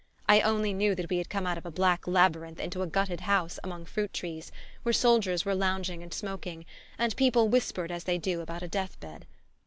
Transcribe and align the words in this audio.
I 0.27 0.41
only 0.41 0.73
knew 0.73 0.95
that 0.95 1.11
we 1.11 1.17
had 1.19 1.29
come 1.29 1.45
out 1.45 1.59
of 1.59 1.65
a 1.67 1.69
black 1.69 2.07
labyrinth 2.07 2.59
into 2.59 2.81
a 2.81 2.87
gutted 2.87 3.21
house 3.21 3.59
among 3.63 3.85
fruit 3.85 4.11
trees, 4.11 4.51
where 4.81 4.93
soldiers 4.93 5.45
were 5.45 5.53
lounging 5.53 6.01
and 6.01 6.11
smoking, 6.11 6.65
and 6.97 7.15
people 7.15 7.49
whispered 7.49 7.91
as 7.91 8.05
they 8.05 8.17
do 8.17 8.41
about 8.41 8.63
a 8.63 8.67
death 8.67 8.99
bed. 8.99 9.27